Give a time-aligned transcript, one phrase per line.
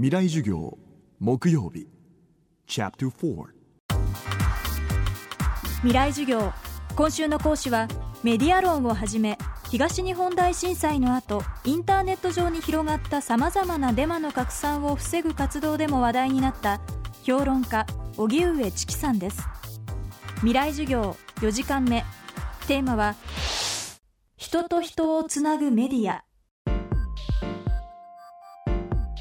[0.00, 0.78] 未来授業
[1.18, 1.88] 木曜日。
[5.82, 6.52] 未来授業
[6.94, 7.88] 今週の講師は
[8.22, 9.36] メディア論をはじめ
[9.68, 16.80] 東日本大震災の後インターネット上に広がったさまざまなデマの拡散を防ぐ活動でも話題になった
[17.24, 17.84] 評論家
[18.16, 19.42] 荻上チキさんです。
[20.36, 22.04] 未来授業4時間目。
[22.68, 23.16] テーマは
[24.36, 26.27] 人と人をつなぐメディア。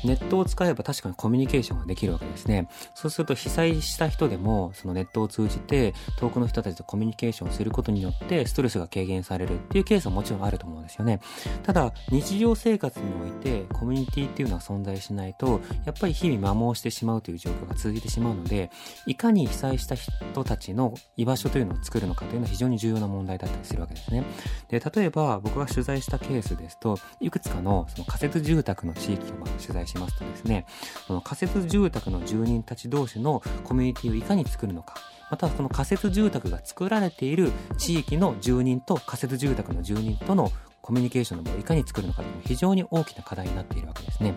[0.03, 2.67] ネットを使えば確かにコミュニケーションができるわけですね。
[2.95, 11.19] そうすると被災した人でも、そのネットを通じて遠くの人たちとコミュニケーションすることによってストレスが軽減されるっていうケースはもちろんあると思うですよね。
[11.63, 18.71] ただ、日常生活においてコミュニティっていうのは存在しないと、やっぱり日々摩耗してしまうという状況が続いてしまうので、
[19.05, 24.23] いかに被災した人たちの居場所というのを作るのかというのは非常に重要な問題だったりするわけですね。
[24.69, 30.65] で、例えば僕が取材したケースですと、いくつかのその仮設住宅の地域をま取材しますとですね、
[31.07, 34.95] その仮設住宅の住人たち同士のコミュニティをいかに作るのか、
[35.29, 40.51] またはその仮設住宅が作られている地域の住人と仮設住宅の住人との
[40.87, 44.35] コミュニケーションの場をいかに作るのかというのは非常に大きな課題になっているわけですね。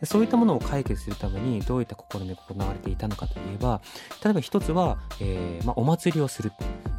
[0.00, 3.80] でそういったものを解決するためにどういった試みが行われていたのかといえば、
[4.24, 6.50] 例えば一つは、えー、まあ、お祭りをする。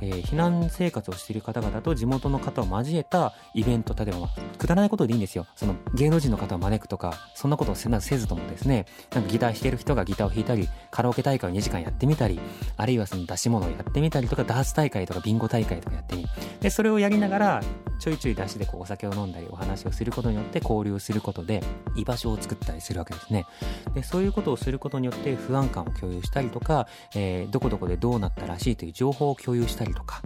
[0.02, 5.48] えー、避難生活をしている方々と地元の方を交えたイベント、例えば、くだらないことでいいんですよ。
[5.56, 12.40] その芸能人の方を招くとか、そんなことをせずともですね、なんかギター弾ける人がギターを弾いたり、カラオケ大会を2時間やってみたり、
[12.76, 16.26] あるいはその出し物をやってみたりとか、ダーツ大会とかビンゴ大会とかやってみ。
[16.60, 17.64] で、それをやりながら、
[18.00, 21.64] ちょいちょい出しでこうお酒を飲んだりお話をすることによって交流することで
[21.96, 23.46] 居場所を作ったりするわけですね。
[23.94, 30.22] で、そういうことをすることによって不安感を共有したりとか、えー、どこどこでどうなったらしいという情報を共有したりとか、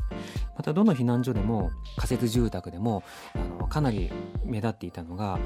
[0.56, 3.04] またどの避難所でも仮設住宅でも
[3.36, 4.12] あのかなり
[4.44, 5.40] 目立っていたのが、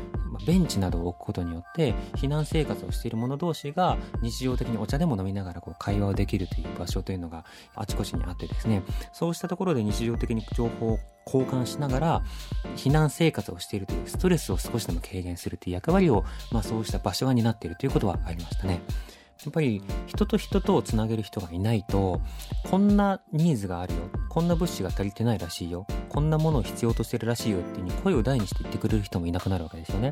[0.46, 8.84] ベンチなどを置くことによって避難生活をしている者同士が日常的にお茶でも飲みながらこう会話をできるという場所というのがあちこちにあってですね
[9.14, 12.24] そうしたところで日常的に情報を交換しながら
[12.76, 18.82] 避難生活をしているというストレスを少しでも軽減するという役割を、まあ、そうした場所が担っているということはありましたね。
[19.44, 22.22] やっぱり人と人とをつなげる人がいないと
[22.70, 30.12] こんなニーズがあるよこんな物資が足りてないらしいよこんなものを必要としてるらしいよっていううに声を大にして言ってくれる人もいなくなるわけですよね。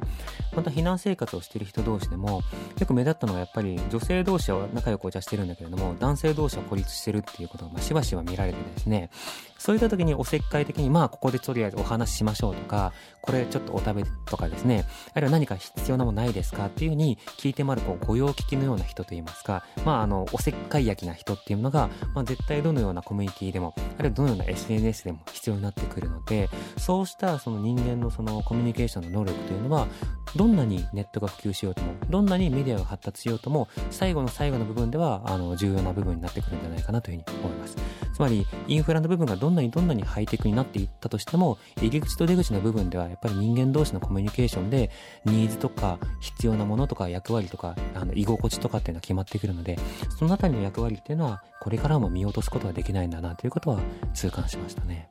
[0.55, 2.41] また避難生活をしてる人同士でも
[2.79, 9.09] よく目立ったのがやっぱり女性同士は仲良くお茶してるんだけれども男性同士は孤立してるっていうことがましばしば見られてですね。
[9.57, 14.85] そういった時におせっかい的にまあここでとりあえずお話ししましょうとかこれちょっとお食べとかですね。
[15.13, 19.65] あるいは何か必要なものないですかっていうふうに聞いてもらうこう御用聞きのような人といいますか。
[19.85, 29.87] まああ、の、おせっかい焼きな人っていうのが、まあ、絶対どのようなコミュニティでも、あるいはどのような SNS でも必要になってくるので、そうしたその人間のそのコミュニケーションの能力というのは、
[30.35, 37.77] どんなにネットが普及しようとも、どんなにメディアが発達しようとも、最後の最後の部分では、あの、重要な部分になってくるんじゃないかなというふうに思います。
[38.13, 44.91] つまり、インフラの部分がどんなにどんなにハイテクになっていったとしても、入り口と出口の部分では、やっぱり人間同士のコミュニケーションで、
[45.25, 49.79] ニーズとか、必要なものとか、役割とか、あの、居心地とかっていうのは決まってくるので、
[50.17, 53.79] そのあたりの役割っていうのは、これからも見落とすことはできないんだな、ということは
[54.13, 55.09] 痛感しましたね。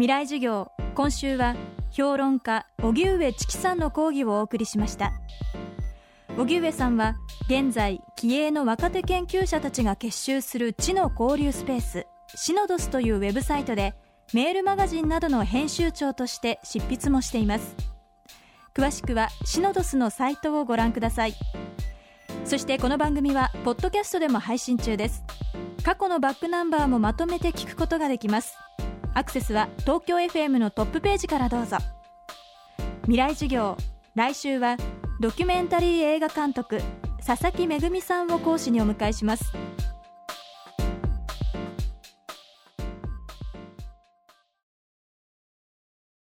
[0.00, 0.72] 未来授業。
[0.94, 1.54] 今週は
[1.90, 5.12] 評論家荻上チキさんの講義をお送りしました。
[6.38, 7.16] 荻上さんは
[7.50, 13.94] 現在気鋭の若手研究者たちが結集する知の交流スペースシノドスというウェブサイトで
[14.32, 17.76] メールマガジンなどの編集長として執筆もしています。
[18.74, 21.34] 詳しくはシノドスのサイトをご覧ください。
[22.46, 25.22] そしてこの番組はポッドキャストでも配信中です。
[25.84, 28.56] 過去のバックナンバーもまとめて聞くことができます。
[29.14, 31.78] アクセスは東京 FM のトップページからどうぞ。
[33.02, 33.76] 未来授業
[34.14, 34.76] 来週は
[35.20, 36.80] ドキュメンタリー映画監督
[37.24, 39.52] 佐々木めぐみさんを講師にお迎えします。